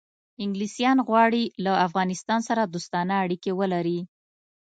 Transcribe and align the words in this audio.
انګلیسان 0.43 0.97
غواړي 1.07 1.43
له 1.65 1.73
افغانستان 1.87 2.39
سره 2.49 2.61
دوستانه 2.73 3.13
اړیکې 3.23 3.51
ولري. 3.59 3.99